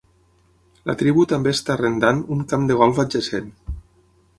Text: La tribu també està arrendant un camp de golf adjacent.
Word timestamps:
La 0.91 0.95
tribu 1.01 1.27
també 1.35 1.53
està 1.57 1.75
arrendant 1.75 2.25
un 2.37 2.43
camp 2.55 2.69
de 2.73 2.79
golf 2.83 3.05
adjacent. 3.07 3.55